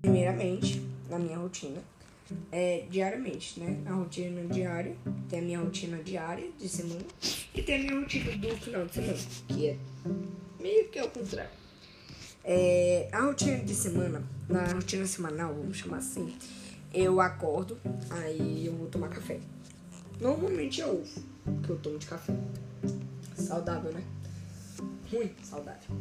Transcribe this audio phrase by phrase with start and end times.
[0.00, 1.80] primeiramente, na minha rotina,
[2.52, 3.82] é diariamente, né?
[3.86, 4.94] A rotina diária,
[5.28, 7.04] tem a minha rotina diária de semana
[7.54, 9.18] e tem a minha rotina do final de semana,
[9.48, 9.76] que é
[10.60, 11.50] meio que ao contrário.
[12.44, 16.34] É, a rotina de semana, na rotina semanal, vamos chamar assim,
[16.92, 17.78] eu acordo,
[18.10, 19.40] aí eu vou tomar café.
[20.20, 21.22] Normalmente é ovo
[21.62, 22.34] que eu tomo de café.
[23.36, 24.02] Saudável, né?
[25.10, 25.96] Ruim, saudável.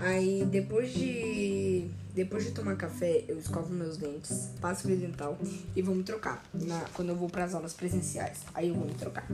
[0.00, 5.38] Aí depois de depois de tomar café, eu escovo meus dentes, passo fio dental
[5.74, 8.40] e vou me trocar na, quando eu vou para as aulas presenciais.
[8.54, 9.26] Aí eu vou me trocar.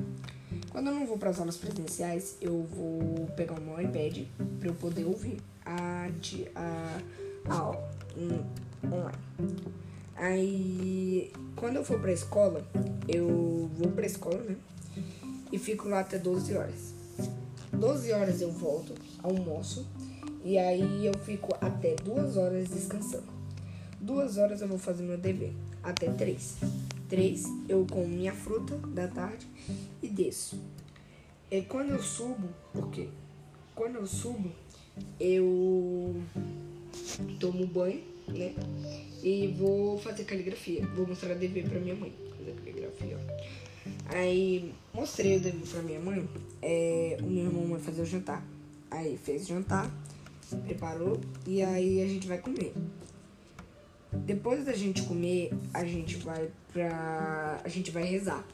[0.70, 4.24] Quando eu não vou para as aulas presenciais, eu vou pegar o meu iPad
[4.58, 6.08] para eu poder ouvir a,
[6.54, 7.00] a,
[7.48, 7.90] a aula
[8.84, 9.18] online.
[10.14, 12.64] Aí, quando eu for pra escola,
[13.06, 14.56] eu vou pra escola, né?
[15.52, 16.94] E fico lá até 12 horas.
[17.72, 19.86] 12 horas eu volto, almoço,
[20.48, 23.28] e aí eu fico até 2 horas descansando.
[24.00, 26.56] 2 horas eu vou fazer meu dever, até 3.
[27.06, 29.46] 3 eu como minha fruta da tarde
[30.02, 30.58] e desço.
[31.50, 33.08] E quando eu subo, porque
[33.74, 34.50] quando eu subo,
[35.20, 36.16] eu
[37.38, 38.54] tomo banho, né?
[39.22, 40.86] E vou fazer caligrafia.
[40.96, 42.10] Vou mostrar o dever pra minha mãe.
[42.38, 44.16] Fazer caligrafia, ó.
[44.16, 46.26] Aí mostrei o dever pra minha mãe.
[46.62, 48.42] É, o meu irmão vai fazer o jantar.
[48.90, 49.90] Aí fez o jantar,
[50.56, 52.72] preparou e aí a gente vai comer.
[54.12, 57.60] Depois da gente comer, a gente vai pra.
[57.62, 58.44] A gente vai rezar.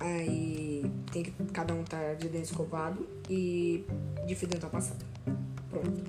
[0.00, 1.32] Aí tem que.
[1.52, 3.84] Cada um tá de dente escovado e
[4.26, 5.04] de fio dental passado.
[5.70, 6.02] Pronto.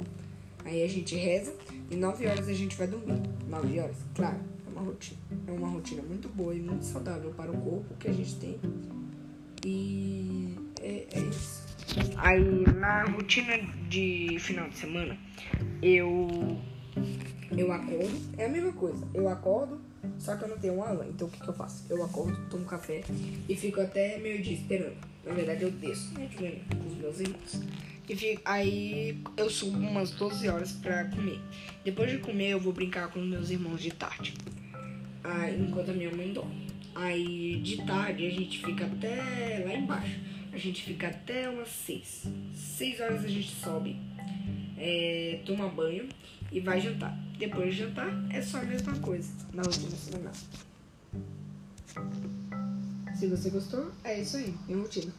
[0.63, 1.53] Aí a gente reza
[1.89, 3.21] e 9 horas a gente vai dormir.
[3.47, 5.19] 9 horas, claro, é uma rotina.
[5.47, 8.59] É uma rotina muito boa e muito saudável para o corpo que a gente tem.
[9.65, 11.66] E é, é isso.
[12.17, 13.57] Aí na rotina
[13.89, 15.17] de final de semana,
[15.81, 16.27] eu
[17.55, 19.07] eu acordo, é a mesma coisa.
[19.13, 19.79] Eu acordo,
[20.17, 21.07] só que eu não tenho aula.
[21.07, 21.85] Então o que, que eu faço?
[21.89, 23.03] Eu acordo, tomo café
[23.47, 24.97] e fico até meio dia esperando.
[25.25, 26.29] Na verdade eu desço, né?
[26.37, 27.61] Com os meus irmãos.
[28.09, 31.39] E fico, aí eu subo umas 12 horas pra comer.
[31.83, 34.33] Depois de comer, eu vou brincar com meus irmãos de tarde.
[35.27, 36.67] Aí, enquanto a minha mãe dorme.
[36.95, 40.19] Aí de tarde a gente fica até lá embaixo.
[40.53, 42.27] A gente fica até umas 6.
[42.53, 43.97] 6 horas a gente sobe,
[44.77, 46.07] é, toma banho
[46.51, 47.15] e vai jantar.
[47.37, 50.33] Depois de jantar é só a mesma coisa na rotina semanal.
[53.15, 55.11] Se você gostou, é isso aí, minha rotina.